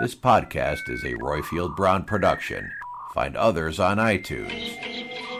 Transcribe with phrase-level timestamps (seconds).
[0.00, 2.72] This podcast is a Roifield Brown production.
[3.14, 4.74] Find others on iTunes.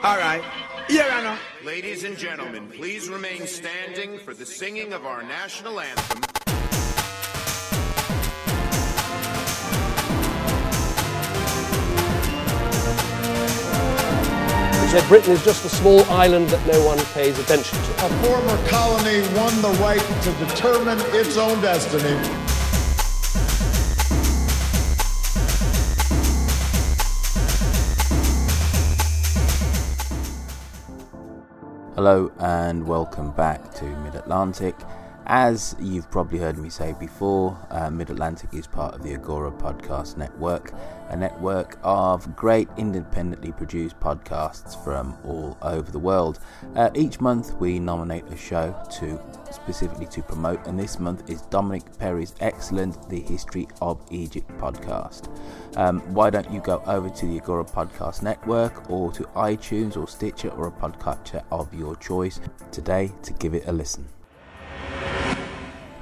[0.05, 0.45] All right.
[0.91, 1.39] Your Honor.
[1.65, 6.21] Ladies and gentlemen, please remain standing for the singing of our national anthem.
[14.83, 17.91] He said Britain is just a small island that no one pays attention to.
[18.05, 22.52] A former colony won the right to determine its own destiny.
[32.03, 34.75] Hello and welcome back to Mid Atlantic.
[35.35, 39.51] As you've probably heard me say before, uh, Mid Atlantic is part of the Agora
[39.51, 40.75] Podcast Network,
[41.09, 46.39] a network of great independently produced podcasts from all over the world.
[46.77, 49.19] Uh, each month we nominate a show to
[49.51, 55.35] specifically to promote, and this month is Dominic Perry's excellent The History of Egypt podcast.
[55.79, 60.07] Um, why don't you go over to the Agora Podcast Network or to iTunes or
[60.07, 62.39] Stitcher or a podcatcher of your choice
[62.71, 64.07] today to give it a listen?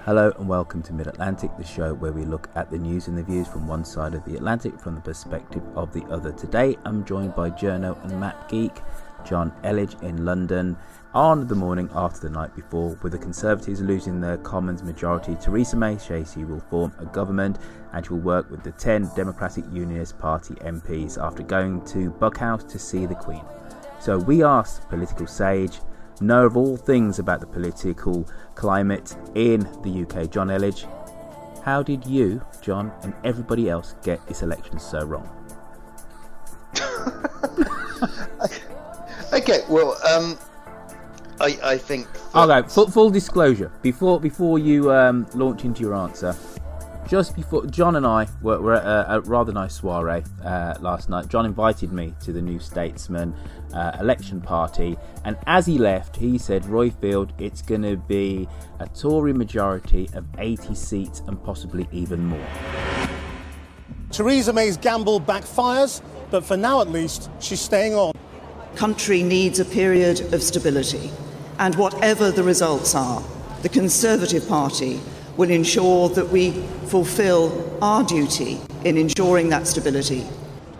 [0.05, 3.17] Hello and welcome to Mid Atlantic, the show where we look at the news and
[3.17, 6.33] the views from one side of the Atlantic from the perspective of the other.
[6.33, 8.81] Today I'm joined by Journo and Map Geek,
[9.25, 10.77] John Elledge in London,
[11.13, 15.77] on the morning after the night before, with the Conservatives losing their Commons majority, Theresa
[15.77, 17.59] May says she will form a government
[17.93, 22.63] and she will work with the 10 Democratic Unionist Party MPs after going to Buckhouse
[22.65, 23.45] to see the Queen.
[24.01, 25.81] So we asked political sage,
[26.21, 30.87] know of all things about the political climate in the UK, John Elledge.
[31.65, 35.29] How did you, John, and everybody else get this election so wrong?
[39.33, 40.39] okay, well, um,
[41.41, 42.07] I, I think.
[42.35, 46.35] Okay, full, full disclosure before before you um, launch into your answer.
[47.11, 51.09] Just before John and I were, were at a, a, rather nice soiree uh, last
[51.09, 51.27] night.
[51.27, 53.35] John invited me to the New Statesman
[53.75, 58.87] uh, election party, and as he left, he said, "Roifield, it's going to be a
[58.87, 62.47] Tory majority of 80 seats and possibly even more."
[64.13, 68.13] Theresa May's gamble backfires, but for now at least, she's staying on.
[68.77, 71.11] Country needs a period of stability.
[71.59, 73.21] And whatever the results are,
[73.63, 75.01] the Conservative Party
[75.41, 76.51] will ensure that we
[76.89, 80.23] fulfil our duty in ensuring that stability.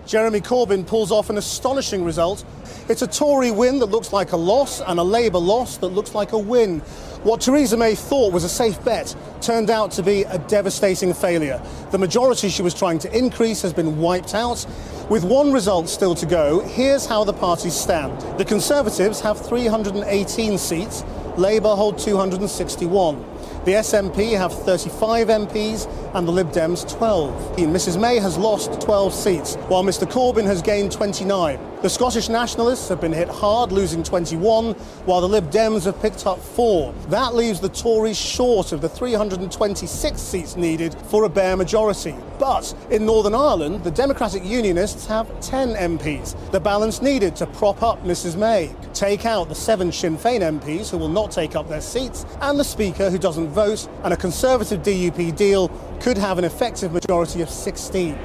[0.05, 2.45] Jeremy Corbyn pulls off an astonishing result.
[2.87, 6.15] It's a Tory win that looks like a loss and a Labour loss that looks
[6.15, 6.81] like a win.
[7.23, 11.59] What Theresa May thought was a safe bet turned out to be a devastating failure.
[11.91, 14.67] The majority she was trying to increase has been wiped out.
[15.09, 18.21] With one result still to go, here's how the parties stand.
[18.39, 21.03] The Conservatives have 318 seats,
[21.39, 23.30] Labour hold 261.
[23.63, 27.57] The SNP have 35 MPs and the Lib Dems 12.
[27.57, 31.70] Mrs May has lost 12 seats, while Mr Corbyn has gained 29.
[31.83, 34.75] The Scottish Nationalists have been hit hard, losing 21,
[35.07, 36.93] while the Lib Dems have picked up four.
[37.09, 42.15] That leaves the Tories short of the 326 seats needed for a bare majority.
[42.39, 47.83] But in Northern Ireland, the Democratic Unionists have 10 MPs, the balance needed to prop
[47.83, 48.71] up Mrs May.
[48.93, 52.59] Take out the seven Sinn Féin MPs who will not take up their seats, and
[52.61, 55.69] the Speaker who doesn't vote, and a Conservative DUP deal
[55.99, 58.19] could have an effective majority of 16.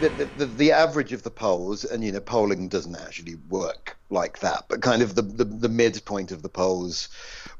[0.00, 4.38] The, the, the, average of the polls, and you know, polling doesn't actually work like
[4.40, 7.08] that, but kind of the, the, the midpoint of the polls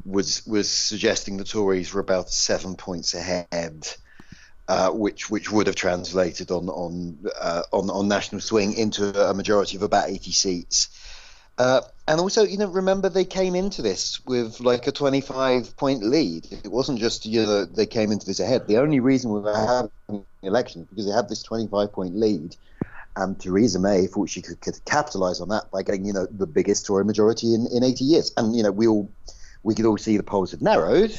[0.05, 3.89] was was suggesting the Tories were about seven points ahead,
[4.69, 9.35] uh, which which would have translated on on uh, on on national swing into a
[9.35, 10.89] majority of about eighty seats.
[11.59, 16.05] Uh, and also, you know, remember they came into this with like a 25 point
[16.05, 16.47] lead.
[16.53, 18.69] It wasn't just, you know, they came into this ahead.
[18.69, 22.57] The only reason we were having the election because they had this 25 point lead.
[23.17, 26.47] And Theresa May thought she could, could capitalize on that by getting, you know, the
[26.47, 28.33] biggest Tory majority in, in 80 years.
[28.37, 29.11] And, you know, we all,
[29.65, 31.19] we could all see the polls had narrowed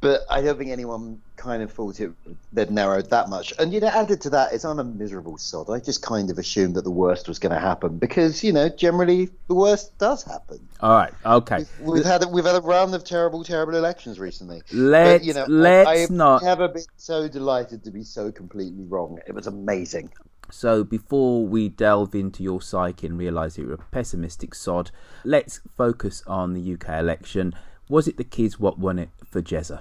[0.00, 2.12] but I don't think anyone kind of thought it
[2.52, 3.54] they'd narrowed that much.
[3.58, 5.70] And you know, added to that is I'm a miserable sod.
[5.70, 8.68] I just kind of assumed that the worst was going to happen because you know
[8.68, 10.58] generally the worst does happen.
[10.80, 11.64] All right, okay.
[11.80, 14.62] We've, we've had a, we've had a round of terrible, terrible elections recently.
[14.72, 16.42] Let's but, you know, let's I, I've not.
[16.42, 19.20] never been so delighted to be so completely wrong.
[19.26, 20.10] It was amazing.
[20.50, 24.90] So before we delve into your psyche and realise you're a pessimistic sod,
[25.22, 27.54] let's focus on the UK election.
[27.88, 29.80] Was it the kids what won it for Jezza?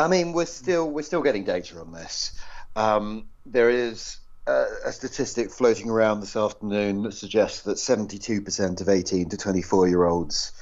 [0.00, 2.38] I mean, we're still we're still getting data on this.
[2.76, 8.88] Um, there is a, a, statistic floating around this afternoon that suggests that 72% of
[8.88, 10.52] 18 to 24 year olds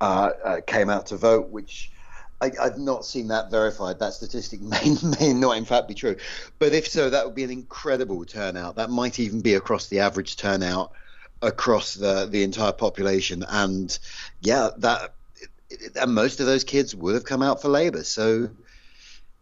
[0.00, 1.90] uh, uh, came out to vote, which
[2.40, 3.98] I, have not seen that verified.
[3.98, 6.16] That statistic may, may not, in fact, be true.
[6.58, 8.76] But if so, that would be an incredible turnout.
[8.76, 10.92] That might even be across the average turnout
[11.42, 13.44] across the the entire population.
[13.48, 13.98] And
[14.40, 15.14] yeah, that
[15.96, 18.04] and most of those kids would have come out for Labour.
[18.04, 18.50] So,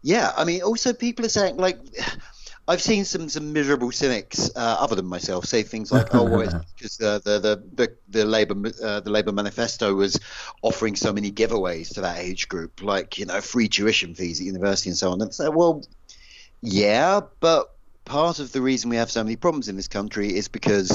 [0.01, 1.79] yeah, I mean, also people are saying like.
[2.67, 6.63] I've seen some some miserable cynics, uh, other than myself, say things like, "Oh, well,
[6.77, 10.19] because uh, the, the the the Labour uh, the Labour manifesto was
[10.61, 14.45] offering so many giveaways to that age group, like you know, free tuition fees at
[14.45, 15.83] university and so on." And so, well,
[16.61, 17.73] yeah, but
[18.05, 20.91] part of the reason we have so many problems in this country is because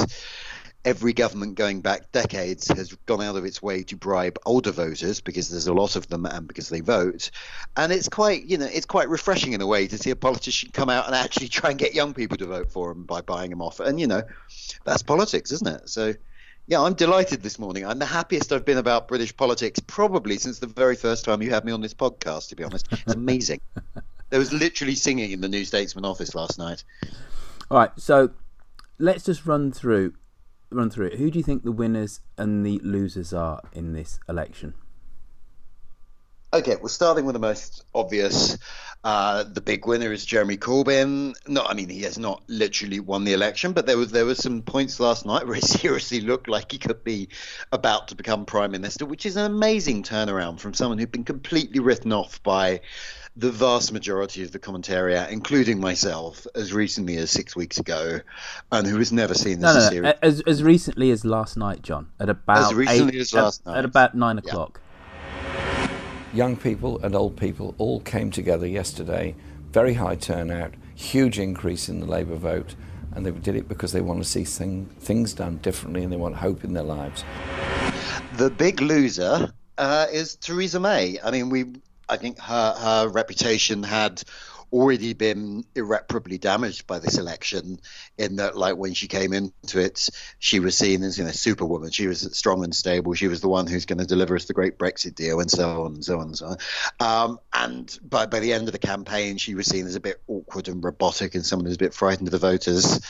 [0.84, 5.20] every government going back decades has gone out of its way to bribe older voters
[5.20, 7.30] because there's a lot of them and because they vote.
[7.76, 10.70] And it's quite you know it's quite refreshing in a way to see a politician
[10.72, 13.50] come out and actually try and get young people to vote for him by buying
[13.50, 13.80] them off.
[13.80, 14.22] And you know
[14.84, 15.88] that's politics isn't it?
[15.88, 16.14] So
[16.66, 17.86] yeah i'm delighted this morning.
[17.86, 21.50] I'm the happiest i've been about british politics probably since the very first time you
[21.50, 22.86] had me on this podcast to be honest.
[22.92, 23.60] It's amazing.
[24.30, 26.82] There was literally singing in the new statesman office last night.
[27.70, 28.30] All right so
[28.98, 30.14] let's just run through
[30.74, 31.14] run through it.
[31.14, 34.74] Who do you think the winners and the losers are in this election?
[36.54, 38.56] Okay, well, starting with the most obvious,
[39.02, 41.34] uh, the big winner is Jeremy Corbyn.
[41.48, 44.36] No, I mean he has not literally won the election, but there was there were
[44.36, 47.28] some points last night where he seriously looked like he could be
[47.72, 51.80] about to become prime minister, which is an amazing turnaround from someone who'd been completely
[51.80, 52.80] written off by
[53.36, 58.20] the vast majority of the commentariat, including myself, as recently as six weeks ago,
[58.70, 60.14] and who has never seen this no, no, series.
[60.22, 63.66] As, as recently as last night, John, at about as recently eight, as last at,
[63.66, 64.80] night, at about nine o'clock.
[66.32, 69.34] Young people and old people all came together yesterday.
[69.70, 72.76] Very high turnout, huge increase in the Labour vote,
[73.12, 76.16] and they did it because they want to see thing, things done differently and they
[76.16, 77.24] want hope in their lives.
[78.36, 81.18] The big loser uh, is Theresa May.
[81.22, 81.66] I mean, we
[82.08, 84.22] I think her her reputation had
[84.72, 87.78] already been irreparably damaged by this election
[88.18, 90.08] in that like when she came into it
[90.40, 91.92] she was seen as you know superwoman.
[91.92, 93.14] She was strong and stable.
[93.14, 95.84] She was the one who's going to deliver us the great brexit deal and so
[95.84, 96.56] on and so on and so on.
[96.98, 100.20] Um, and by, by the end of the campaign she was seen as a bit
[100.26, 103.00] awkward and robotic and someone who's a bit frightened of the voters.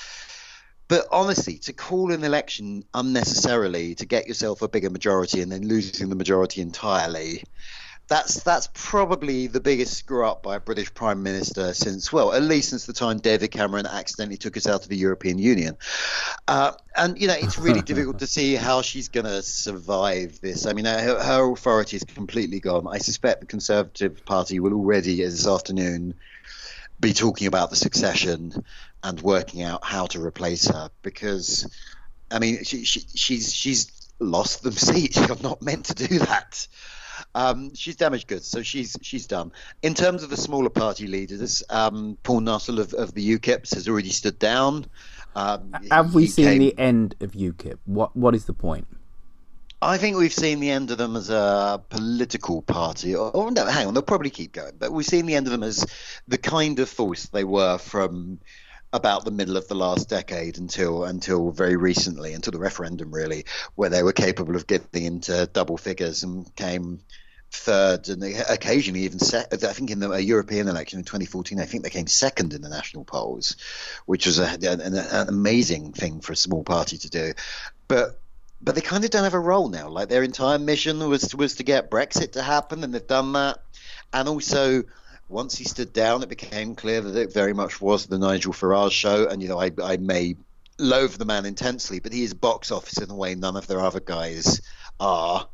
[0.87, 5.67] But honestly, to call an election unnecessarily to get yourself a bigger majority and then
[5.67, 7.43] losing the majority entirely,
[8.06, 12.43] that's that's probably the biggest screw up by a British Prime Minister since well, at
[12.43, 15.76] least since the time David Cameron accidentally took us out of the European Union.
[16.47, 20.67] Uh, and you know, it's really difficult to see how she's going to survive this.
[20.67, 22.87] I mean, her, her authority is completely gone.
[22.87, 26.14] I suspect the Conservative Party will already this afternoon
[27.00, 28.64] be talking about the succession
[29.02, 31.67] and working out how to replace her because.
[32.31, 35.17] I mean, she, she, she's she's lost them seats.
[35.17, 36.67] You're not meant to do that.
[37.35, 39.53] Um, she's damaged goods, so she's she's done.
[39.83, 43.88] In terms of the smaller party leaders, um, Paul Nuttall of, of the UKIP has
[43.88, 44.87] already stood down.
[45.35, 47.79] Um, Have we seen came- the end of UKIP?
[47.87, 48.87] What What is the point?
[49.83, 53.14] I think we've seen the end of them as a political party.
[53.14, 54.73] Or, or no, hang on, they'll probably keep going.
[54.79, 55.85] But we've seen the end of them as
[56.26, 58.38] the kind of force they were from
[58.95, 63.45] about the middle of the last decade until until very recently, until the referendum, really,
[63.75, 67.00] where they were capable of getting into double figures and came
[67.54, 71.64] third and they occasionally even se- I think in the European election in 2014, I
[71.64, 73.56] think they came second in the national polls,
[74.06, 77.32] which was a, an, an amazing thing for a small party to do.
[77.88, 78.20] But
[78.61, 79.88] but they kind of don't have a role now.
[79.88, 83.58] Like their entire mission was was to get Brexit to happen, and they've done that.
[84.12, 84.84] And also,
[85.28, 88.92] once he stood down, it became clear that it very much was the Nigel Farage
[88.92, 89.28] show.
[89.28, 90.37] And you know, I I may
[90.78, 93.80] loathe the man intensely, but he is box office in a way none of their
[93.80, 94.61] other guys
[94.99, 95.49] are.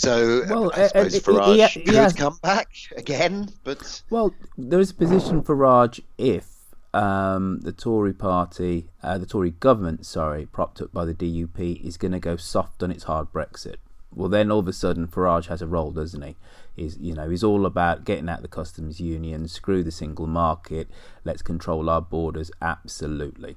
[0.00, 4.02] So Well, I uh, suppose uh, Farage he- he could has- come back again, but
[4.08, 6.46] Well, there is a position for Raj if
[6.94, 11.98] um, the Tory party, uh, the Tory government, sorry, propped up by the DUP, is
[11.98, 13.76] going to go soft on its hard Brexit.
[14.12, 16.36] Well, then all of a sudden Farage has a role, doesn't he?
[16.74, 20.88] He's, you know, he's all about getting out the customs union, screw the single market,
[21.24, 22.50] let's control our borders.
[22.62, 23.56] Absolutely.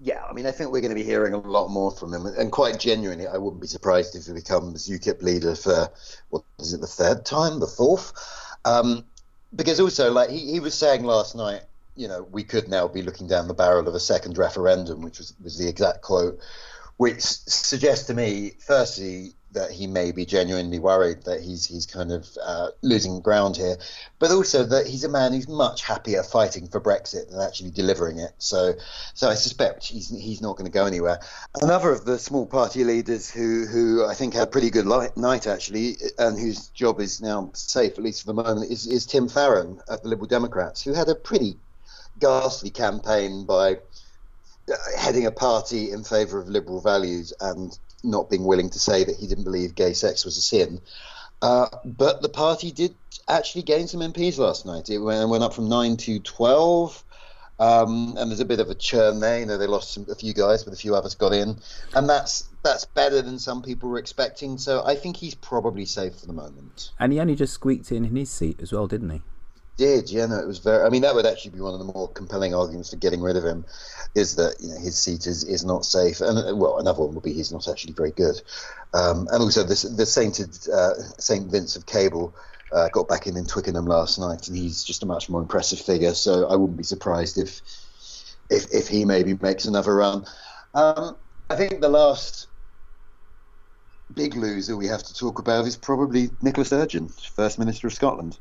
[0.00, 2.26] Yeah, I mean, I think we're going to be hearing a lot more from him,
[2.26, 5.90] and quite genuinely, I wouldn't be surprised if he becomes UKIP leader for
[6.30, 8.12] what is it, the third time, the fourth?
[8.64, 9.04] Um,
[9.54, 11.62] because also, like he, he was saying last night,
[11.96, 15.18] you know, we could now be looking down the barrel of a second referendum, which
[15.18, 16.38] was was the exact quote,
[16.96, 22.12] which suggests to me, firstly, that he may be genuinely worried that he's he's kind
[22.12, 23.76] of uh, losing ground here,
[24.18, 28.18] but also that he's a man who's much happier fighting for Brexit than actually delivering
[28.18, 28.32] it.
[28.38, 28.74] So,
[29.14, 31.20] so I suspect he's he's not going to go anywhere.
[31.62, 35.08] Another of the small party leaders who who I think had a pretty good li-
[35.16, 39.06] night actually, and whose job is now safe at least for the moment, is is
[39.06, 41.56] Tim Farron of the Liberal Democrats, who had a pretty
[42.20, 43.74] ghastly campaign by
[44.70, 49.04] uh, heading a party in favour of liberal values and not being willing to say
[49.04, 50.80] that he didn't believe gay sex was a sin.
[51.40, 52.94] Uh, but the party did
[53.28, 54.88] actually gain some MPs last night.
[54.90, 57.04] It went, went up from nine to twelve,
[57.60, 59.40] um, and there's a bit of a churn there.
[59.40, 61.56] You know, they lost some, a few guys, but a few others got in,
[61.94, 64.58] and that's that's better than some people were expecting.
[64.58, 66.90] So I think he's probably safe for the moment.
[66.98, 69.22] And he only just squeaked in in his seat as well, didn't he?
[69.78, 70.84] Did, yeah, no, it was very.
[70.84, 73.36] I mean, that would actually be one of the more compelling arguments for getting rid
[73.36, 73.64] of him,
[74.14, 77.14] is that you know his seat is, is not safe, and uh, well, another one
[77.14, 78.42] would be he's not actually very good,
[78.92, 82.36] um, and also this the sainted uh, Saint Vince of Cable
[82.72, 85.80] uh, got back in in Twickenham last night, and he's just a much more impressive
[85.80, 86.12] figure.
[86.12, 87.62] So I wouldn't be surprised if
[88.50, 90.26] if if he maybe makes another run.
[90.74, 91.16] Um,
[91.48, 92.48] I think the last
[94.12, 98.38] big loser we have to talk about is probably Nicola Sturgeon, First Minister of Scotland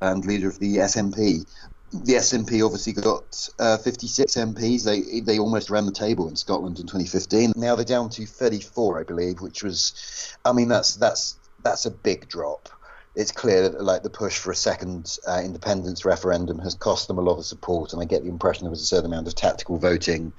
[0.00, 1.46] and leader of the SNP.
[1.90, 4.84] The SNP obviously got uh, 56 MPs.
[4.84, 7.54] They they almost ran the table in Scotland in 2015.
[7.56, 11.90] Now they're down to 34, I believe, which was, I mean, that's that's that's a
[11.90, 12.68] big drop.
[13.14, 17.18] It's clear that like the push for a second uh, independence referendum has cost them
[17.18, 19.34] a lot of support, and I get the impression there was a certain amount of
[19.34, 20.32] tactical voting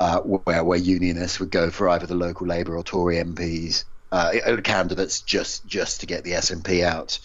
[0.00, 4.32] uh, where where unionists would go for either the local Labour or Tory MPs uh,
[4.62, 7.18] candidates just just to get the SNP out.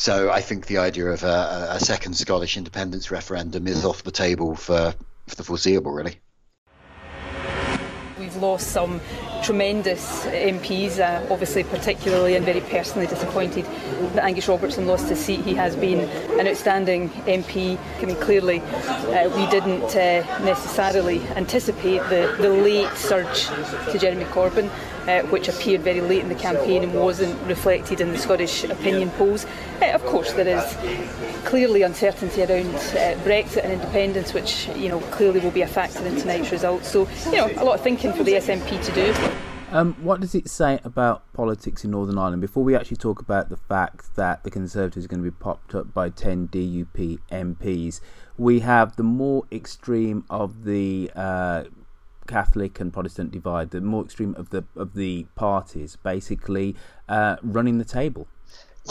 [0.00, 4.10] So I think the idea of a, a second Scottish independence referendum is off the
[4.10, 4.94] table for,
[5.26, 6.18] for the foreseeable, really.
[8.18, 9.02] We've lost some
[9.42, 13.66] tremendous MPs, uh, obviously particularly and very personally disappointed
[14.14, 15.40] that Angus Robertson lost his seat.
[15.40, 16.08] He has been
[16.40, 17.78] an outstanding MP.
[17.98, 23.48] I mean, clearly uh, we didn't uh, necessarily anticipate the, the late surge
[23.92, 24.70] to Jeremy Corbyn.
[25.10, 29.10] Uh, which appeared very late in the campaign and wasn't reflected in the Scottish opinion
[29.10, 29.44] polls.
[29.82, 35.00] Uh, of course, there is clearly uncertainty around uh, Brexit and independence, which you know
[35.10, 36.86] clearly will be a factor in tonight's results.
[36.88, 39.76] So, you know, a lot of thinking for the SNP to do.
[39.76, 42.40] Um, what does it say about politics in Northern Ireland?
[42.40, 45.74] Before we actually talk about the fact that the Conservatives are going to be popped
[45.74, 48.00] up by 10 DUP MPs,
[48.38, 51.64] we have the more extreme of the uh,
[52.26, 56.76] Catholic and Protestant divide, the more extreme of the of the parties, basically
[57.08, 58.28] uh, running the table.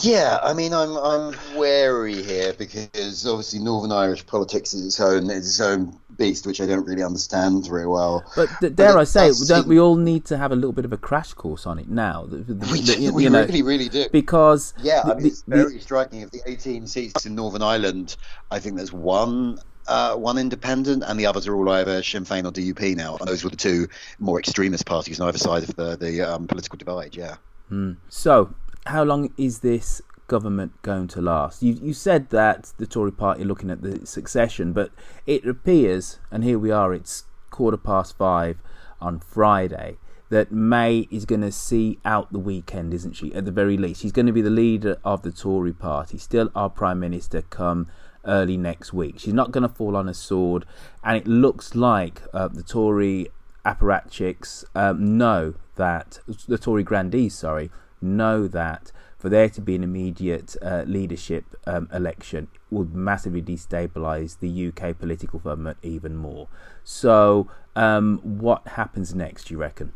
[0.01, 5.29] Yeah, I mean, I'm I'm wary here because obviously Northern Irish politics is its own
[5.29, 8.23] is its own beast, which I don't really understand very well.
[8.35, 10.93] But th- dare I say, don't we all need to have a little bit of
[10.93, 12.25] a crash course on it now?
[12.29, 14.05] The, the, we, the, do, we know, really, really do.
[14.11, 16.23] Because yeah, I mean, it's very striking.
[16.23, 18.15] Of the 18 seats in Northern Ireland,
[18.51, 19.59] I think there's one
[19.89, 23.17] uh, one independent, and the others are all either Sinn Féin or DUP now.
[23.17, 23.87] And those were the two
[24.19, 27.15] more extremist parties on either side of the the um, political divide.
[27.15, 27.37] Yeah.
[27.71, 27.97] Mm.
[28.07, 28.53] So,
[28.85, 31.63] how long is this government going to last?
[31.63, 34.91] You you said that the Tory Party are looking at the succession, but
[35.25, 38.57] it appears, and here we are, it's quarter past five
[39.01, 39.97] on Friday.
[40.29, 43.33] That May is going to see out the weekend, isn't she?
[43.33, 46.51] At the very least, she's going to be the leader of the Tory Party, still
[46.53, 47.87] our prime minister come
[48.25, 49.19] early next week.
[49.19, 50.65] She's not going to fall on a sword,
[51.03, 53.29] and it looks like uh, the Tory
[53.65, 57.69] apparatchiks um, know that the Tory grandees, sorry,
[58.01, 64.39] know that for there to be an immediate uh, leadership um, election would massively destabilise
[64.39, 66.47] the UK political firmament even more.
[66.83, 69.45] So, um, what happens next?
[69.45, 69.91] Do you reckon?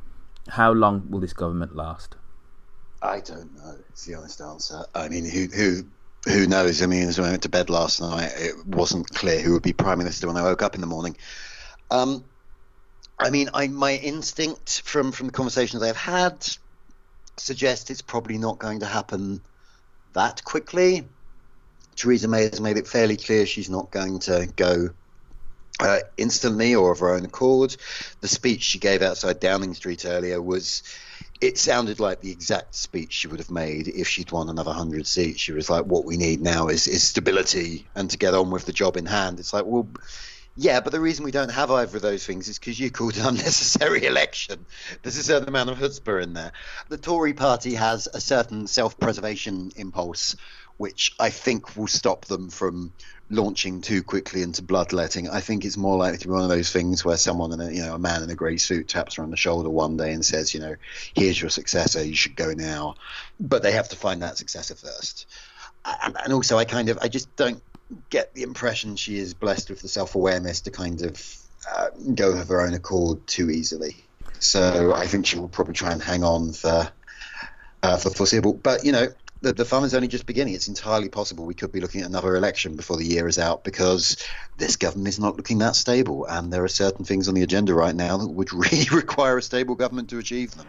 [0.50, 2.18] How long will this government last?
[3.02, 3.78] I don't know.
[3.90, 4.84] It's the honest answer.
[4.94, 5.86] I mean, who who
[6.26, 6.82] who knows?
[6.82, 9.74] I mean, as I went to bed last night, it wasn't clear who would be
[9.74, 11.18] prime minister when I woke up in the morning.
[11.92, 12.24] Um,
[13.20, 16.48] I mean, I my instinct from from the conversations I've had
[17.38, 19.42] suggests it's probably not going to happen
[20.14, 21.08] that quickly.
[21.96, 24.90] Theresa May has made it fairly clear she's not going to go
[25.80, 27.76] uh, instantly or of her own accord.
[28.22, 30.84] The speech she gave outside Downing Street earlier was.
[31.42, 35.08] It sounded like the exact speech she would have made if she'd won another hundred
[35.08, 35.42] seats.
[35.42, 38.66] She was like, "What we need now is is stability and to get on with
[38.66, 39.88] the job in hand." It's like, well,
[40.56, 43.18] yeah, but the reason we don't have either of those things is because you called
[43.18, 44.66] an unnecessary election.
[45.02, 46.52] There's a certain amount of chutzpah in there.
[46.90, 50.36] The Tory party has a certain self-preservation impulse,
[50.78, 52.94] which I think will stop them from
[53.30, 55.30] launching too quickly into bloodletting.
[55.30, 57.72] I think it's more likely to be one of those things where someone in a
[57.72, 60.14] you know a man in a grey suit taps her on the shoulder one day
[60.14, 60.76] and says, you know,
[61.16, 62.96] here's your successor, you should go now.
[63.40, 65.28] But they have to find that successor first.
[65.86, 67.62] And, and also, I kind of I just don't
[68.10, 71.38] get the impression she is blessed with the self awareness to kind of
[71.72, 74.06] uh, go of her own accord too easily.
[74.40, 76.92] So I think she will probably try and hang on for
[77.82, 78.54] uh, for foreseeable.
[78.54, 79.08] But you know,
[79.44, 80.56] the, the fun is only just beginning.
[80.56, 83.64] It's entirely possible we could be looking at another election before the year is out
[83.64, 84.18] because
[84.58, 87.74] this government is not looking that stable, and there are certain things on the agenda
[87.74, 90.66] right now that would really require a stable government to achieve them.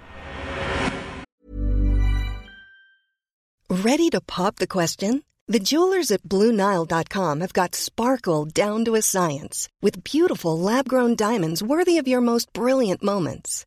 [3.71, 5.23] Ready to pop the question?
[5.47, 11.17] The jewelers at BlueNile.com have got sparkle down to a science with beautiful lab grown
[11.17, 13.67] diamonds worthy of your most brilliant moments.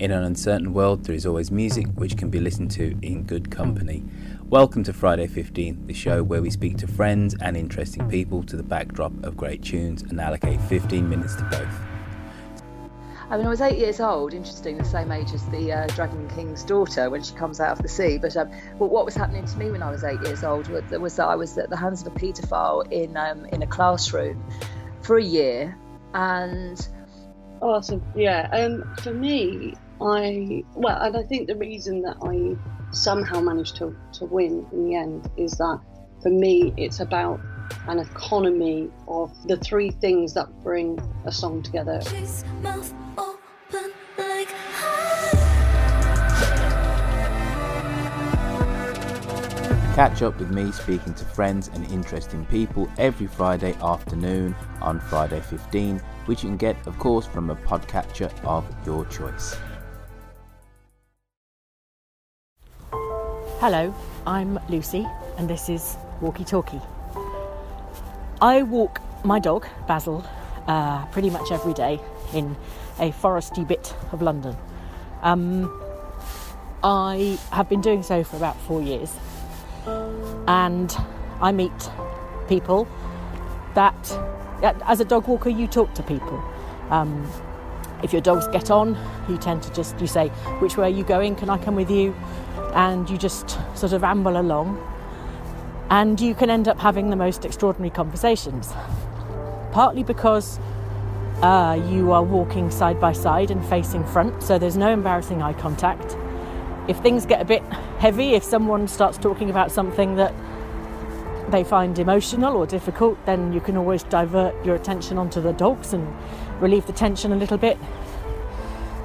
[0.00, 3.50] In an uncertain world, there is always music which can be listened to in good
[3.50, 4.02] company.
[4.48, 8.56] Welcome to Friday 15, the show where we speak to friends and interesting people to
[8.56, 11.68] the backdrop of great tunes and allocate 15 minutes to both.
[13.28, 16.26] I mean, I was eight years old, interesting, the same age as the uh, Dragon
[16.30, 18.16] King's daughter when she comes out of the sea.
[18.16, 20.82] But, um, but what was happening to me when I was eight years old was,
[20.92, 24.42] was that I was at the hands of a paedophile in, um, in a classroom
[25.02, 25.76] for a year.
[26.14, 26.88] And.
[27.62, 28.48] Oh, so yeah.
[28.52, 32.56] Um, for me, I well, and I think the reason that I
[32.92, 35.80] somehow managed to, to win in the end is that
[36.22, 37.40] for me it's about
[37.86, 42.00] an economy of the three things that bring a song together.
[49.94, 55.40] Catch up with me speaking to friends and interesting people every Friday afternoon on Friday
[55.40, 59.58] 15, which you can get, of course, from a podcatcher of your choice.
[63.60, 63.94] Hello,
[64.26, 66.80] I'm Lucy, and this is Walkie Talkie.
[68.40, 70.24] I walk my dog, Basil,
[70.66, 72.00] uh, pretty much every day
[72.32, 72.56] in
[72.98, 74.56] a foresty bit of London.
[75.20, 75.70] Um,
[76.82, 79.14] I have been doing so for about four years,
[80.48, 80.96] and
[81.42, 81.90] I meet
[82.48, 82.88] people
[83.74, 84.18] that,
[84.62, 86.42] as a dog walker, you talk to people.
[86.88, 87.30] Um,
[88.02, 88.96] if your dogs get on,
[89.28, 90.28] you tend to just you say,
[90.60, 91.36] "Which way are you going?
[91.36, 92.14] Can I come with you?"
[92.74, 94.78] And you just sort of amble along,
[95.90, 98.72] and you can end up having the most extraordinary conversations.
[99.72, 100.58] Partly because
[101.42, 105.54] uh, you are walking side by side and facing front, so there's no embarrassing eye
[105.54, 106.16] contact.
[106.88, 107.62] If things get a bit
[107.98, 110.34] heavy, if someone starts talking about something that
[111.50, 115.92] they find emotional or difficult, then you can always divert your attention onto the dogs
[115.92, 116.06] and
[116.60, 117.78] relieve the tension a little bit.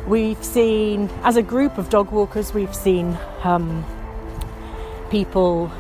[0.08, 3.84] We've seen, as a group of dog walkers, we've seen um,
[5.10, 5.72] people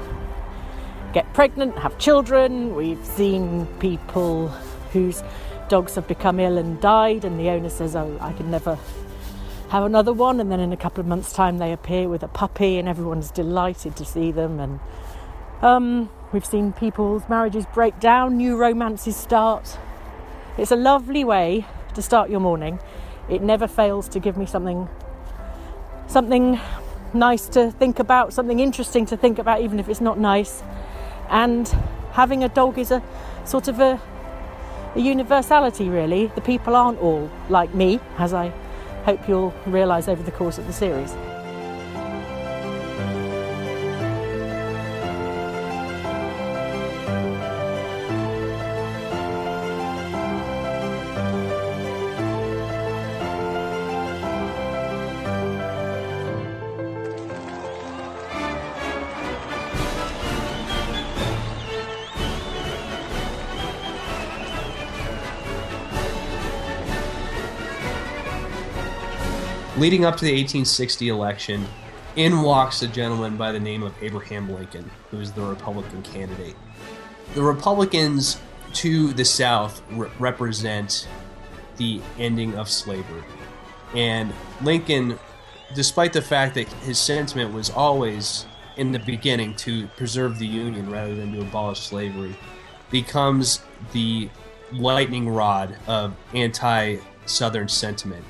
[1.14, 2.74] get pregnant, have children.
[2.74, 4.48] We've seen people
[4.94, 5.22] whose
[5.70, 8.80] dogs have become ill and died, and the owner says, Oh, I can never
[9.70, 10.40] have another one.
[10.40, 13.30] And then in a couple of months' time, they appear with a puppy, and everyone's
[13.30, 14.60] delighted to see them.
[14.60, 14.80] And
[15.62, 19.78] um, we've seen people's marriages break down, new romances start.
[20.58, 22.80] It's a lovely way to start your morning.
[23.30, 24.88] It never fails to give me something
[26.08, 26.60] something
[27.14, 30.62] nice to think about, something interesting to think about, even if it's not nice.
[31.30, 31.68] And
[32.12, 33.02] having a dog is a
[33.46, 34.00] sort of a,
[34.96, 36.28] a universality, really.
[36.36, 38.50] The people aren't all like me, as I
[39.06, 41.16] hope you'll realise over the course of the series.
[69.86, 71.63] Leading up to the 1860 election,
[72.15, 76.56] in walks a gentleman by the name of Abraham Lincoln, who is the Republican candidate.
[77.36, 78.41] The Republicans
[78.74, 81.08] to the South re- represent
[81.78, 83.24] the ending of slavery.
[83.93, 85.19] And Lincoln,
[85.76, 90.89] despite the fact that his sentiment was always in the beginning to preserve the Union
[90.89, 92.36] rather than to abolish slavery,
[92.89, 93.62] becomes
[93.93, 94.32] the
[94.74, 98.26] lightning rod of anti Southern sentiment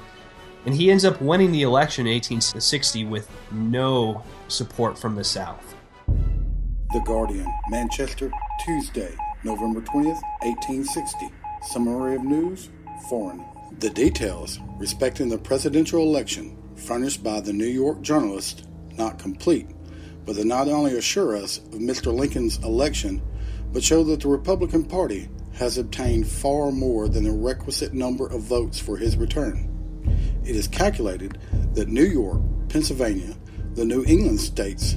[0.65, 5.75] and he ends up winning the election in 1860 with no support from the South.
[6.07, 8.31] The Guardian, Manchester,
[8.65, 11.29] Tuesday, November 20th, 1860.
[11.61, 12.69] Summary of news,
[13.09, 13.43] foreign.
[13.79, 19.67] The details respecting the presidential election furnished by the New York journalist not complete,
[20.25, 22.13] but they not only assure us of Mr.
[22.13, 23.21] Lincoln's election,
[23.73, 28.41] but show that the Republican Party has obtained far more than the requisite number of
[28.41, 29.74] votes for his return.
[30.45, 31.39] It is calculated
[31.73, 33.35] that New York, Pennsylvania,
[33.73, 34.95] the New England states,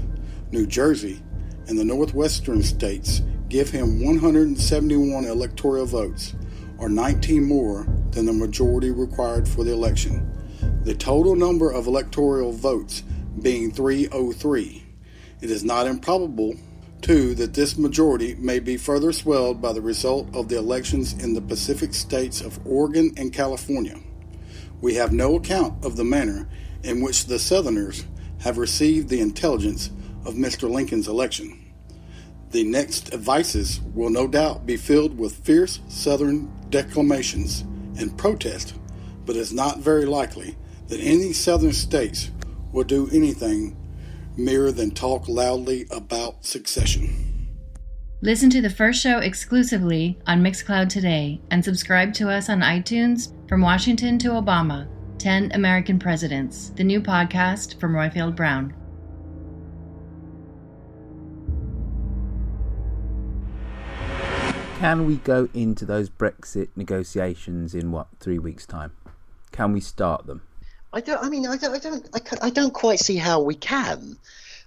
[0.53, 1.23] New Jersey,
[1.69, 6.35] and the Northwestern states give him 171 electoral votes,
[6.77, 10.31] or 19 more than the majority required for the election.
[10.85, 13.03] The total number of electoral votes
[13.41, 14.85] being 303.
[15.41, 16.57] It is not improbable,
[17.01, 21.33] too, that this majority may be further swelled by the result of the elections in
[21.33, 23.99] the Pacific states of Oregon and California
[24.81, 26.49] we have no account of the manner
[26.83, 28.05] in which the Southerners
[28.41, 29.91] have received the intelligence
[30.25, 30.71] of Mr.
[30.71, 31.65] Lincoln's election.
[32.51, 37.63] The next advices will no doubt be filled with fierce Southern declamations
[37.99, 38.75] and protest,
[39.27, 42.31] but it's not very likely that any Southern states
[42.73, 43.77] will do anything
[44.37, 47.28] mere than talk loudly about secession.
[48.21, 53.33] Listen to the first show exclusively on Mixcloud today and subscribe to us on iTunes
[53.49, 58.75] from Washington to Obama 10 American Presidents, the new podcast from Roifield Brown.
[64.81, 68.91] Can we go into those Brexit negotiations in what, three weeks' time?
[69.53, 70.43] Can we start them?
[70.93, 71.25] I don't.
[71.25, 71.75] I mean, I don't.
[71.75, 72.09] I don't.
[72.13, 74.17] I, I don't quite see how we can,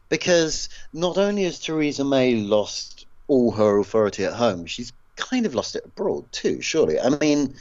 [0.07, 3.00] because not only has Theresa May lost
[3.31, 6.61] all her authority at home, she's kind of lost it abroad too.
[6.61, 7.55] Surely, I mean,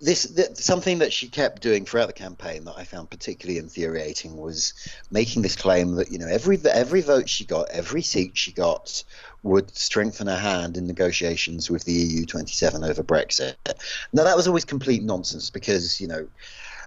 [0.00, 4.72] this, something that she kept doing throughout the campaign that I found particularly infuriating was
[5.10, 9.02] making this claim that you know every every vote she got, every seat she got
[9.42, 13.56] would strengthen her hand in negotiations with the EU 27 over Brexit.
[14.12, 16.28] Now that was always complete nonsense because you know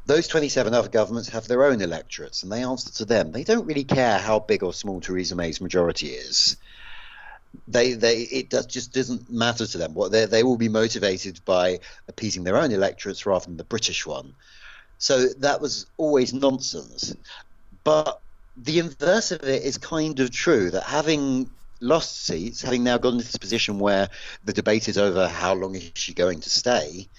[0.05, 3.33] those 27 other governments have their own electorates and they answer to them.
[3.33, 6.55] They don't really care how big or small Theresa May's majority is
[7.67, 9.93] they they it does just doesn't matter to them.
[9.93, 14.05] What they they will be motivated by appeasing their own electorates rather than the British
[14.05, 14.33] one.
[14.97, 17.15] So that was always nonsense.
[17.83, 18.21] But
[18.55, 21.49] the inverse of it is kind of true that having
[21.81, 24.09] lost seats, having now gone into this position where
[24.45, 27.09] the debate is over how long is she going to stay,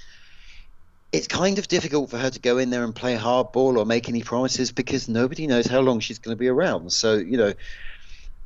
[1.13, 4.09] it's kind of difficult for her to go in there and play hardball or make
[4.09, 6.91] any promises because nobody knows how long she's going to be around.
[6.91, 7.53] So, you know,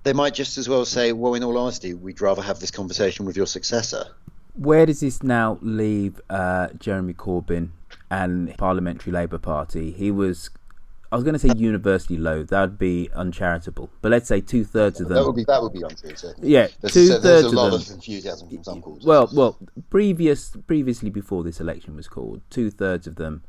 [0.09, 3.27] they might just as well say, well, in all honesty, we'd rather have this conversation
[3.27, 4.07] with your successor.
[4.55, 7.69] Where does this now leave uh, Jeremy Corbyn
[8.11, 9.93] and Parliamentary Labour Party?
[9.93, 10.49] He was,
[11.13, 12.43] I was going to say universally low.
[12.43, 13.91] That would be uncharitable.
[14.01, 15.17] But let's say two thirds of them.
[15.17, 16.15] That would be that would be untrue.
[16.41, 19.05] Yeah, two thirds there's a lot of, of enthusiasm from some quarters.
[19.05, 19.59] Well, well,
[19.91, 23.43] previous previously before this election was called, two thirds of them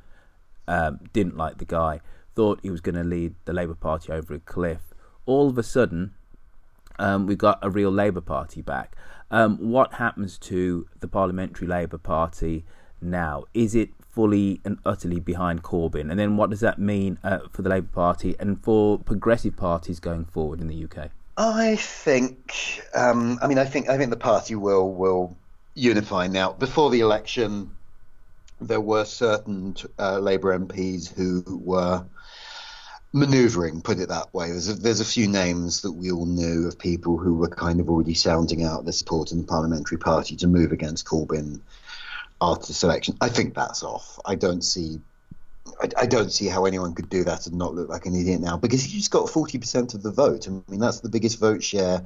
[0.68, 2.02] um, didn't like the guy,
[2.36, 4.94] thought he was going to lead the Labour Party over a cliff.
[5.26, 6.16] All of a sudden,
[7.00, 8.96] um, we've got a real Labour Party back.
[9.32, 12.66] Um, what happens to the Parliamentary Labour Party
[13.02, 13.46] now?
[13.54, 16.10] Is it fully and utterly behind Corbyn?
[16.10, 20.00] And then what does that mean uh, for the Labour Party and for progressive parties
[20.00, 21.10] going forward in the UK?
[21.38, 25.38] I think, um, I mean, I think, I think the party will will
[25.74, 26.52] unify now.
[26.52, 27.72] Before the election,
[28.60, 32.04] there were certain uh, Labour MPs who were
[33.14, 34.50] manoeuvring, put it that way.
[34.50, 37.80] There's a, there's a few names that we all knew of people who were kind
[37.80, 41.60] of already sounding out their support in the parliamentary party to move against Corbyn
[42.42, 43.18] after the selection.
[43.20, 44.20] I think that's off.
[44.26, 45.02] I don't see.
[45.82, 48.42] I, I don't see how anyone could do that and not look like an idiot
[48.42, 50.48] now because he's got 40% of the vote.
[50.48, 52.04] I mean, that's the biggest vote share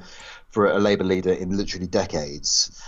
[0.50, 2.82] for a Labour leader in literally decades.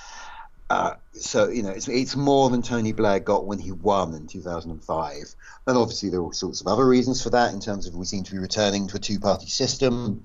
[0.70, 4.26] Uh, so you know it's it's more than Tony Blair got when he won in
[4.26, 5.36] 2005,
[5.68, 8.06] and obviously there are all sorts of other reasons for that in terms of we
[8.06, 10.24] seem to be returning to a two-party system,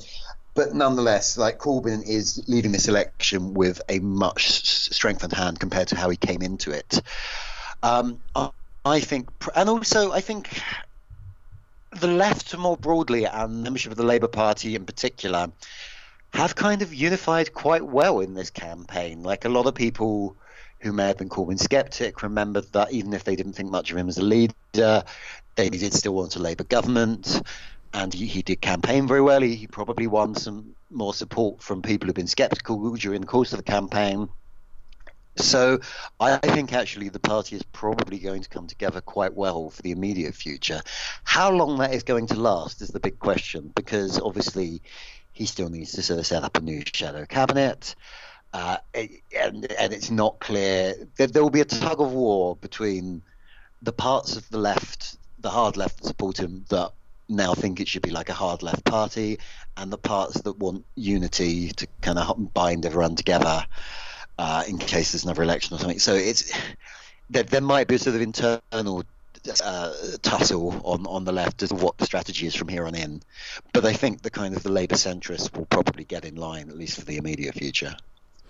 [0.55, 5.97] but nonetheless, like Corbyn is leaving this election with a much strengthened hand compared to
[5.97, 7.03] how he came into it.
[7.83, 8.19] Um,
[8.85, 10.49] I think, and also I think
[11.93, 15.53] the left more broadly and membership of the Labour Party in particular
[16.33, 19.23] have kind of unified quite well in this campaign.
[19.23, 20.37] Like a lot of people
[20.81, 23.97] who may have been Corbyn skeptic remembered that even if they didn't think much of
[23.97, 25.05] him as a leader,
[25.57, 27.43] they did still want a Labour government.
[27.93, 29.43] And he, he did campaign very well.
[29.43, 33.53] He, he probably won some more support from people who've been skeptical during the course
[33.53, 34.29] of the campaign.
[35.37, 35.81] So
[36.19, 39.91] I think actually the party is probably going to come together quite well for the
[39.91, 40.83] immediate future.
[41.25, 44.83] How long that is going to last is the big question because obviously
[45.41, 47.95] he still needs to sort of set up a new shadow cabinet.
[48.53, 50.95] Uh, and, and it's not clear.
[51.17, 53.23] There, there will be a tug of war between
[53.81, 56.93] the parts of the left, the hard left that support him, that
[57.31, 59.39] now think it should be like a hard left party,
[59.79, 63.65] and the parts that want unity to kind of bind everyone together
[64.37, 66.01] uh, in case there's another election or something.
[66.01, 66.53] So it's
[67.31, 69.05] there, there might be a sort of internal
[69.63, 72.95] uh, tussle on, on the left as to what the strategy is from here on
[72.95, 73.23] in.
[73.73, 76.77] But I think the kind of the Labour centrists will probably get in line, at
[76.77, 77.97] least for the immediate future.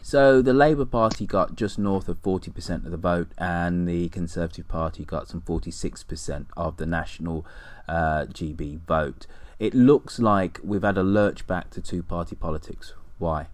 [0.02, 4.66] So the Labour Party got just north of 40% of the vote, and the Conservative
[4.66, 7.46] Party got some 46% of the national
[7.86, 9.26] uh, GB vote.
[9.58, 12.94] It looks like we've had a lurch back to two-party politics.
[13.18, 13.48] Why?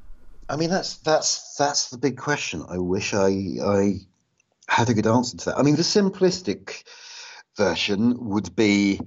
[0.49, 2.64] I mean, that's that's that's the big question.
[2.68, 4.01] I wish I I
[4.68, 5.59] had a good answer to that.
[5.59, 6.85] I mean, the simplistic
[7.57, 9.01] version would be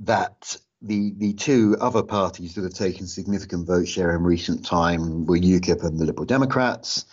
[0.00, 5.26] that the the two other parties that have taken significant vote share in recent time
[5.26, 7.06] were UKIP and the Liberal Democrats.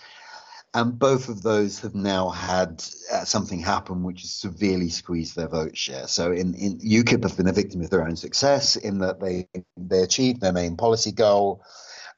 [0.76, 5.48] And both of those have now had uh, something happen which has severely squeezed their
[5.48, 6.08] vote share.
[6.08, 9.48] So, in, in UKIP have been a victim of their own success in that they
[9.78, 11.64] they achieved their main policy goal.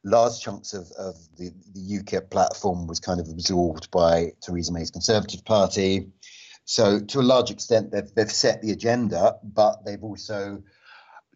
[0.06, 4.92] Large chunks of, of the, the UKIP platform was kind of absorbed by Theresa May's
[4.92, 6.08] Conservative Party.
[6.66, 10.64] So to a large extent, they've, they've set the agenda, but they've also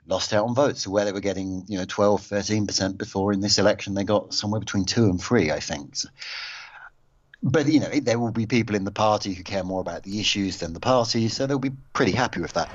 [0.07, 0.81] lost out on votes.
[0.81, 4.33] So where they were getting, you know, 12, 13% before in this election, they got
[4.33, 5.95] somewhere between two and three, I think.
[5.95, 6.09] So,
[7.43, 10.19] but, you know, there will be people in the party who care more about the
[10.19, 12.69] issues than the party, so they'll be pretty happy with that.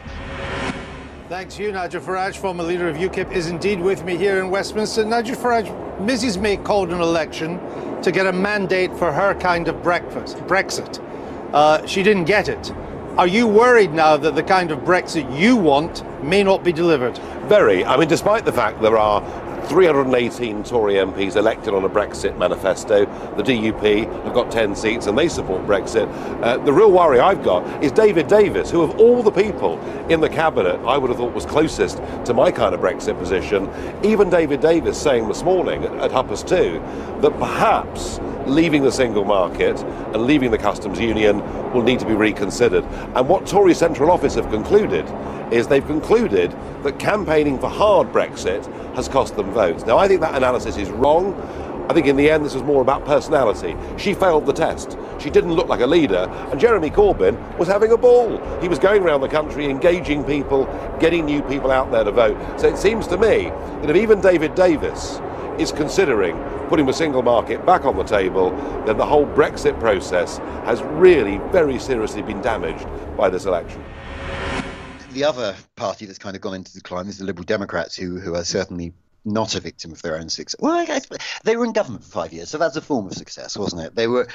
[1.29, 5.05] Thanks you, Nigel Farage, former leader of UKIP, is indeed with me here in Westminster.
[5.05, 7.59] Nigel Farage, Mrs May called an election
[8.03, 11.03] to get a mandate for her kind of breakfast, Brexit.
[11.55, 12.73] Uh, she didn't get it.
[13.17, 17.17] Are you worried now that the kind of Brexit you want may not be delivered?
[17.47, 17.85] Very.
[17.85, 19.23] I mean, despite the fact there are
[19.67, 23.07] 318 Tory MPs elected on a Brexit manifesto.
[23.37, 26.09] The DUP have got 10 seats and they support Brexit.
[26.43, 30.21] Uh, the real worry I've got is David Davis, who, of all the people in
[30.21, 33.71] the cabinet, I would have thought was closest to my kind of Brexit position.
[34.05, 36.83] Even David Davis saying this morning at Huppers 2
[37.21, 41.41] that perhaps leaving the single market and leaving the customs union
[41.75, 42.85] will need to be reconsidered.
[42.85, 45.05] And what Tory Central Office have concluded
[45.53, 49.85] is they've concluded that campaigning for hard Brexit has cost them votes.
[49.85, 51.35] Now, I think that analysis is wrong.
[51.89, 53.77] I think in the end this was more about personality.
[53.99, 54.97] She failed the test.
[55.19, 58.39] She didn't look like a leader, and Jeremy Corbyn was having a ball.
[58.61, 60.65] He was going around the country engaging people,
[60.99, 62.39] getting new people out there to vote.
[62.59, 63.51] So it seems to me
[63.83, 65.21] that if even David Davis
[65.59, 66.37] is considering
[66.69, 68.51] putting the single market back on the table,
[68.87, 72.87] then the whole Brexit process has really very seriously been damaged
[73.17, 73.83] by this election
[75.15, 78.35] the other party that's kind of gone into decline is the Liberal Democrats, who who
[78.35, 78.93] are certainly
[79.25, 80.61] not a victim of their own success.
[80.61, 81.07] Well, guess,
[81.45, 83.95] they were in government for five years, so that's a form of success, wasn't it?
[83.95, 84.29] They were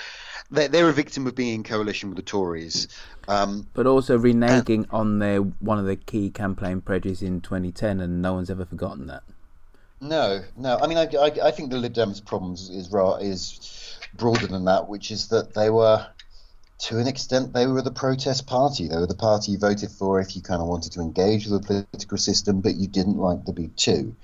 [0.49, 2.87] they, they were a victim of being in coalition with the Tories,
[3.27, 8.21] um, but also reneging on their one of the key campaign pledges in 2010, and
[8.21, 9.23] no one's ever forgotten that.
[10.01, 10.77] No, no.
[10.77, 12.87] I mean, I, I, I think the Lib Dems' problems is
[13.21, 16.05] is broader than that, which is that they were,
[16.79, 18.87] to an extent, they were the protest party.
[18.87, 21.67] They were the party you voted for if you kind of wanted to engage with
[21.67, 24.15] the political system, but you didn't like the big two,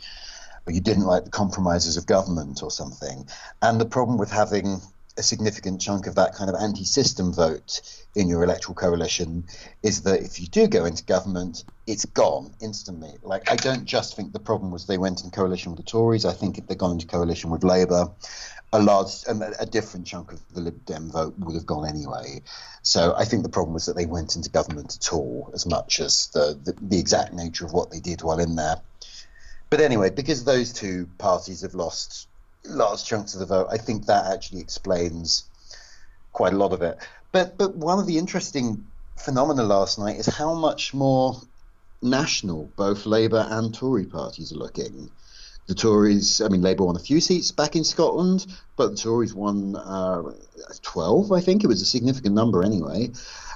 [0.65, 3.27] or you didn't like the compromises of government or something.
[3.61, 4.81] And the problem with having
[5.17, 7.81] a significant chunk of that kind of anti-system vote
[8.15, 9.45] in your electoral coalition
[9.81, 13.13] is that if you do go into government, it's gone instantly.
[13.23, 16.25] Like I don't just think the problem was they went in coalition with the Tories.
[16.25, 18.09] I think if they'd gone into coalition with Labour,
[18.73, 21.87] a large, um, and a different chunk of the Lib Dem vote would have gone
[21.87, 22.41] anyway.
[22.81, 25.99] So I think the problem was that they went into government at all, as much
[25.99, 28.81] as the, the, the exact nature of what they did while in there.
[29.69, 32.27] But anyway, because those two parties have lost
[32.67, 33.67] large chunks of the vote.
[33.71, 35.45] I think that actually explains
[36.33, 36.97] quite a lot of it.
[37.31, 38.85] But but one of the interesting
[39.17, 41.41] phenomena last night is how much more
[42.01, 45.09] national both Labour and Tory parties are looking.
[45.67, 49.33] The Tories, I mean, Labour won a few seats back in Scotland, but the Tories
[49.33, 50.21] won uh,
[50.83, 51.63] 12, I think.
[51.63, 53.09] It was a significant number anyway.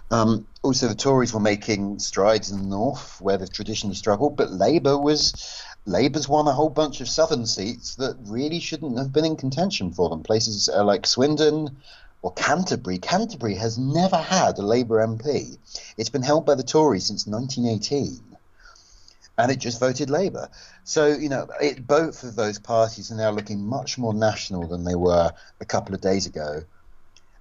[0.09, 4.51] Um, also, the Tories were making strides in the north where they've traditionally struggled, but
[4.51, 9.25] Labour was Labour's won a whole bunch of southern seats that really shouldn't have been
[9.25, 10.21] in contention for them.
[10.21, 11.77] Places uh, like Swindon
[12.21, 12.99] or Canterbury.
[12.99, 15.57] Canterbury has never had a Labour MP.
[15.97, 18.37] It's been held by the Tories since 1918.
[19.39, 20.49] And it just voted Labour.
[20.83, 24.83] So, you know, it, both of those parties are now looking much more national than
[24.83, 26.65] they were a couple of days ago.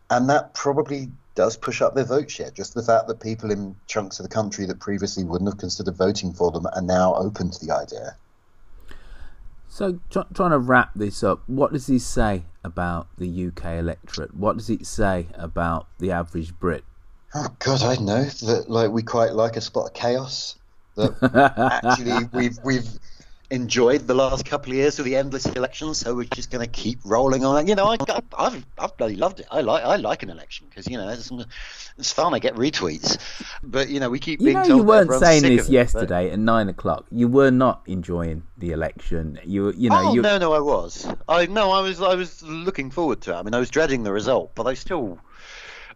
[0.08, 2.50] And that probably does push up their vote share.
[2.50, 5.96] Just the fact that people in chunks of the country that previously wouldn't have considered
[5.96, 8.16] voting for them are now open to the idea.
[9.78, 14.34] So, try, trying to wrap this up, what does he say about the UK electorate?
[14.34, 16.82] What does it say about the average Brit?
[17.32, 20.56] Oh God, I know that like we quite like a spot of chaos.
[20.96, 21.14] That
[21.84, 22.88] actually we've we've
[23.50, 26.70] enjoyed the last couple of years of the endless elections, so we're just going to
[26.70, 27.66] keep rolling on.
[27.66, 27.96] You know, I,
[28.38, 29.46] have I've bloody loved it.
[29.50, 31.30] I like I like an election because you know it's,
[31.98, 32.34] it's fun.
[32.34, 33.18] I get retweets,
[33.62, 34.40] but you know we keep.
[34.40, 36.34] You know, you weren't saying this yesterday but...
[36.34, 37.06] at nine o'clock.
[37.10, 39.38] You were not enjoying the election.
[39.44, 40.08] You you know.
[40.08, 40.22] Oh you...
[40.22, 41.06] no, no, I was.
[41.28, 42.00] I no, I was.
[42.02, 43.36] I was looking forward to it.
[43.36, 45.18] I mean, I was dreading the result, but I still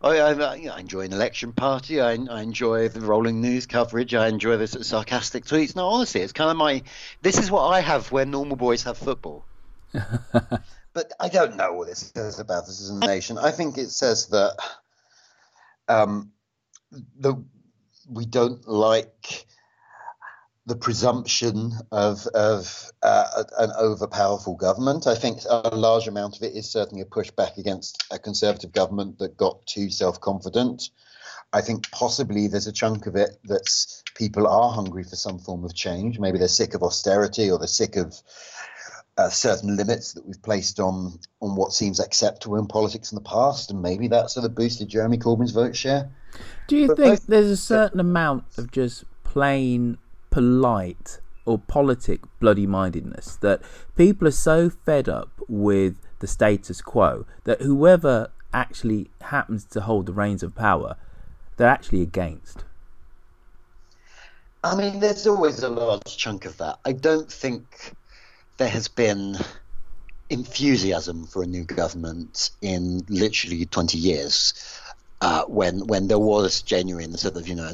[0.03, 0.33] I, I,
[0.67, 2.01] I, enjoy an election party.
[2.01, 4.15] I, I, enjoy the rolling news coverage.
[4.15, 5.77] I enjoy the sarcastic tweets.
[5.77, 6.83] No, honestly, it's kind of my.
[7.23, 9.45] This is what I have where normal boys have football.
[9.93, 13.39] but I don't know what this says about us as a nation.
[13.39, 14.57] I think it says that
[15.89, 16.33] um,
[17.19, 17.37] the
[18.09, 19.47] we don't like
[20.67, 25.07] the presumption of of uh, an overpowerful government.
[25.07, 29.19] I think a large amount of it is certainly a pushback against a conservative government
[29.19, 30.91] that got too self confident.
[31.53, 35.65] I think possibly there's a chunk of it that's people are hungry for some form
[35.65, 36.19] of change.
[36.19, 38.17] Maybe they're sick of austerity or they're sick of
[39.19, 43.23] uh, certain limits that we've placed on on what seems acceptable in politics in the
[43.23, 46.11] past, and maybe that sort of boosted Jeremy Corbyn's vote share.
[46.69, 49.99] Do you but think both, there's a certain amount of just plain
[50.33, 53.63] polite or politic bloody mindedness that
[53.97, 60.07] people are so fed up with the status quo that whoever actually happens to hold
[60.07, 60.97] the reins of power,
[61.57, 62.65] they're actually against.
[64.65, 66.79] I mean, there's always a large chunk of that.
[66.85, 67.95] I don't think
[68.57, 69.37] there has been
[70.31, 74.55] enthusiasm for a new government in literally 20 years.
[75.21, 77.73] Uh, when when there was genuine sort of you know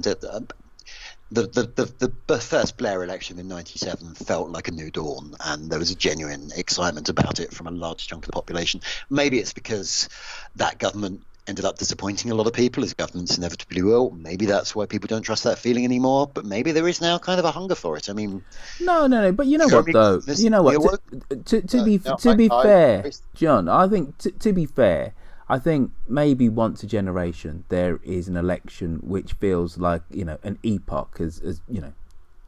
[1.31, 5.71] the, the, the, the, first Blair election in 97 felt like a new dawn, and
[5.71, 8.81] there was a genuine excitement about it from a large chunk of the population.
[9.11, 10.09] Maybe it's because
[10.57, 14.11] that government ended up disappointing a lot of people, as governments inevitably will.
[14.11, 17.39] Maybe that's why people don't trust that feeling anymore, but maybe there is now kind
[17.39, 18.09] of a hunger for it.
[18.09, 18.45] I mean.
[18.81, 20.21] No, no, no, but you know what, though?
[20.27, 21.01] You know what?
[21.31, 24.53] To, to, to, be, no, to be I, fair, I, Jonn, I think, to, to
[24.53, 25.15] be fair,
[25.49, 30.39] I think maybe once a generation there is an election which feels like you know
[30.43, 31.93] an epoch has, has you know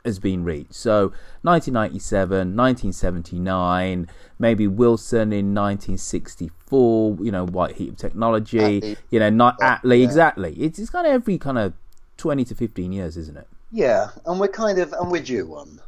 [0.04, 0.74] has been reached.
[0.74, 4.08] So 1997, 1979,
[4.38, 7.18] maybe Wilson in 1964.
[7.20, 8.96] You know, white heat of technology.
[9.10, 9.78] You know, not yeah.
[9.84, 10.54] exactly.
[10.54, 11.72] It's it's kind of every kind of
[12.16, 13.48] 20 to 15 years, isn't it?
[13.72, 15.80] Yeah, and we're kind of and we're due one.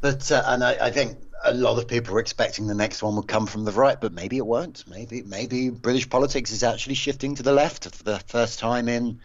[0.00, 3.16] But uh, and I, I think a lot of people were expecting the next one
[3.16, 4.84] would come from the right, but maybe it won't.
[4.88, 9.20] Maybe maybe British politics is actually shifting to the left for the first time in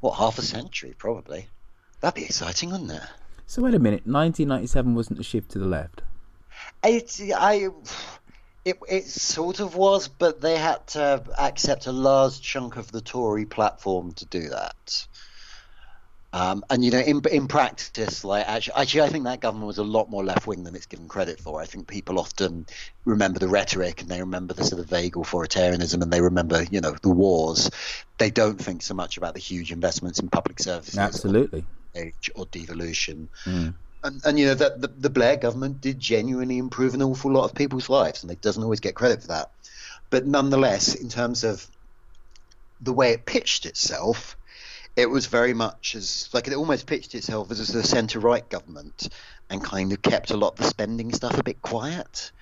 [0.00, 1.48] what half a century, probably.
[2.00, 3.02] That'd be exciting, wouldn't it?
[3.46, 6.02] So wait a minute, 1997 wasn't a shift to the left.
[6.84, 7.68] It, I,
[8.64, 13.00] it, it sort of was, but they had to accept a large chunk of the
[13.00, 15.06] Tory platform to do that.
[16.32, 19.78] Um, and you know, in in practice, like actually, actually, I think that government was
[19.78, 21.60] a lot more left wing than it's given credit for.
[21.60, 22.66] I think people often
[23.06, 26.82] remember the rhetoric and they remember the sort of vague authoritarianism and they remember, you
[26.82, 27.70] know, the wars.
[28.18, 31.64] They don't think so much about the huge investments in public services, Absolutely.
[31.94, 33.30] or, age or devolution.
[33.46, 33.74] Mm.
[34.04, 37.44] And, and you know that the, the Blair government did genuinely improve an awful lot
[37.44, 39.50] of people's lives, and it doesn't always get credit for that.
[40.10, 41.66] But nonetheless, in terms of
[42.80, 44.36] the way it pitched itself,
[44.98, 49.08] it was very much as like it almost pitched itself as a centre right government
[49.48, 52.32] and kind of kept a lot of the spending stuff a bit quiet.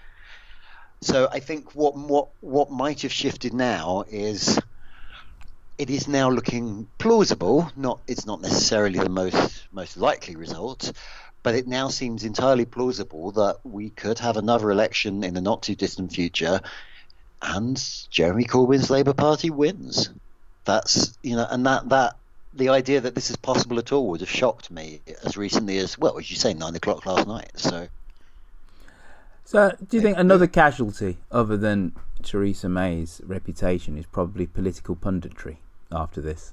[1.02, 4.58] So I think what what what might have shifted now is
[5.76, 7.70] it is now looking plausible.
[7.76, 10.92] Not it's not necessarily the most most likely result,
[11.42, 15.62] but it now seems entirely plausible that we could have another election in the not
[15.62, 16.62] too distant future,
[17.42, 17.76] and
[18.08, 20.08] Jeremy Corbyn's Labour Party wins.
[20.64, 22.16] That's you know, and that that
[22.56, 25.98] the idea that this is possible at all would have shocked me as recently as
[25.98, 27.50] well, as you say, nine o'clock last night.
[27.56, 27.88] So,
[29.44, 31.92] So, do you think another casualty other than
[32.22, 35.56] Theresa May's reputation is probably political punditry
[35.92, 36.52] after this?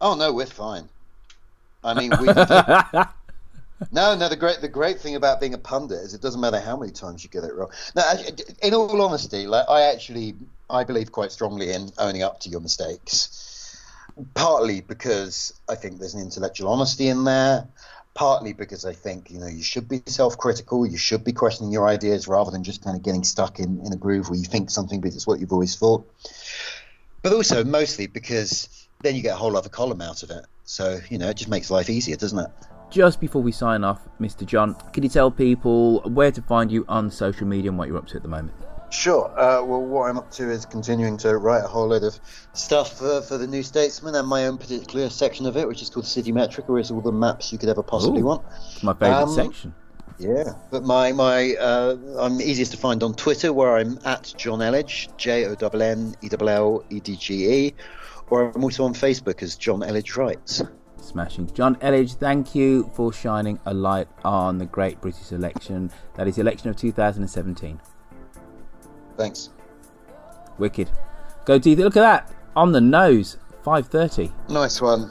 [0.00, 0.88] oh no, we're fine.
[1.82, 2.26] I mean, we.
[3.92, 4.28] no, no.
[4.28, 6.92] The great, the great thing about being a pundit is it doesn't matter how many
[6.92, 7.70] times you get it wrong.
[7.96, 8.12] Now,
[8.62, 10.34] in all honesty, like I actually,
[10.70, 13.50] I believe quite strongly in owning up to your mistakes.
[14.34, 17.66] Partly because I think there's an intellectual honesty in there.
[18.14, 20.86] Partly because I think you know you should be self-critical.
[20.86, 23.92] You should be questioning your ideas rather than just kind of getting stuck in, in
[23.92, 26.08] a groove where you think something because it's what you've always thought.
[27.22, 30.44] But also mostly because then you get a whole other column out of it.
[30.64, 32.50] So you know it just makes life easier, doesn't it?
[32.90, 34.46] Just before we sign off, Mr.
[34.46, 37.98] Jonn, can you tell people where to find you on social media and what you're
[37.98, 38.54] up to at the moment?
[38.90, 39.26] Sure.
[39.38, 42.18] Uh, well, what I'm up to is continuing to write a whole load of
[42.52, 45.90] stuff for, for the New Statesman and my own particular section of it, which is
[45.90, 48.42] called City Metric, where it's all the maps you could ever possibly Ooh, want.
[48.82, 49.74] My favourite Um, section.
[50.18, 54.60] Yeah, but my my uh, I'm easiest to find on Twitter, where I'm at Jonn
[54.60, 57.74] Elledge, J O N N E L L E D G E,
[58.30, 60.62] or I'm also on Facebook as Jonn Elledge Writes.
[61.00, 61.48] Smashing.
[61.48, 65.90] Jonn Elledge, thank you for shining a light on the great British election.
[66.14, 67.80] That is the election of 2017.
[69.16, 69.50] Thanks.
[70.58, 70.90] Wicked.
[71.44, 71.78] Go Teeth.
[71.78, 72.32] Look at that.
[72.56, 73.38] On the nose.
[73.64, 74.30] 5.30.
[74.50, 75.10] Nice one.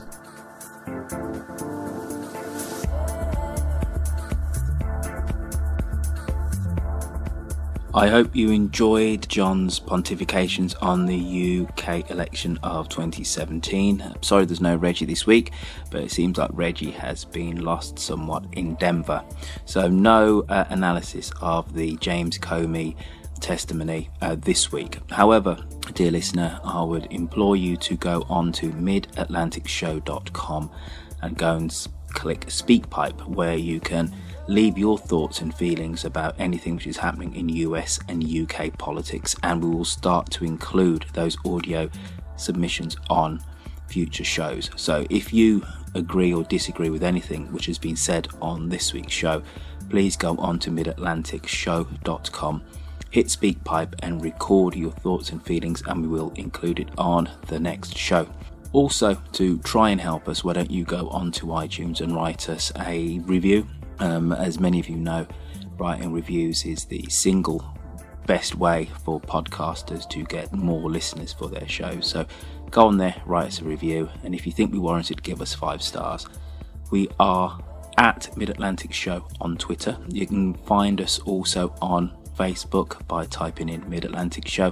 [7.96, 14.16] I hope you enjoyed Jonn's pontifications on the UK election of 2017.
[14.22, 15.52] Sorry there's no Reggie this week,
[15.92, 19.24] but it seems like Reggie has been lost somewhat in Denver.
[19.66, 22.96] So, no uh, analysis of the James Comey
[23.44, 24.98] testimony uh, this week.
[25.12, 25.58] However,
[25.94, 30.72] dear listener, I would implore you to go on to midatlanticshow.com
[31.22, 34.12] and go and click SpeakPipe, where you can
[34.48, 39.36] leave your thoughts and feelings about anything which is happening in US and UK politics,
[39.44, 41.90] and we will start to include those audio
[42.38, 43.44] submissions on
[43.88, 44.72] future shows.
[44.78, 45.66] So if you
[45.96, 49.44] agree or disagree with anything which has been said on this week's show,
[49.90, 52.64] please go on to midatlanticshow.com,
[53.14, 57.60] hit SpeakPipe, and record your thoughts and feelings, and we will include it on the
[57.60, 58.28] next show.
[58.72, 62.72] Also, to try and help us, why don't you go onto iTunes and write us
[62.88, 63.68] a review?
[64.00, 65.28] Um, as many of you know,
[65.78, 67.64] writing reviews is the single
[68.26, 72.08] best way for podcasters to get more listeners for their shows.
[72.08, 72.26] So
[72.72, 75.54] go on there, write us a review, and if you think we warranted, give us
[75.54, 76.26] five stars.
[76.90, 77.64] We are
[78.00, 80.00] at Mid Atlantic Show on Twitter.
[80.10, 84.72] You can find us also on Facebook by typing in Mid Atlantic Show.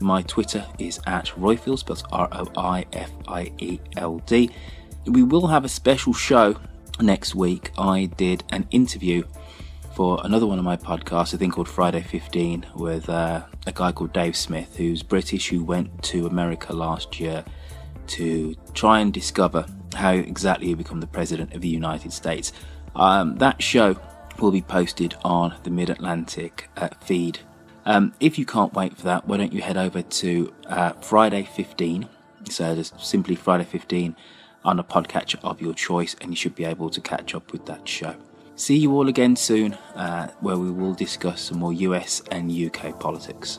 [0.00, 4.50] My Twitter is at Roifield, spelled R O I F I E L D.
[5.06, 6.56] We will have a special show
[7.00, 7.72] next week.
[7.78, 9.24] I did an interview
[9.94, 13.92] for another one of my podcasts, a thing called Friday 15, with uh, a guy
[13.92, 17.44] called Dave Smith, who's British, who went to America last year
[18.06, 22.52] to try and discover how exactly you become the President of the United States.
[22.94, 23.96] Um, that show
[24.40, 27.40] will be posted on the Mid Atlantic uh, feed.
[27.84, 31.42] Um, if you can't wait for that, why don't you head over to uh, Friday
[31.42, 32.08] 15?
[32.48, 34.16] So just simply Friday 15
[34.64, 37.66] on a podcatcher of your choice, and you should be able to catch up with
[37.66, 38.14] that show.
[38.54, 42.98] See you all again soon, uh, where we will discuss some more US and UK
[43.00, 43.58] politics.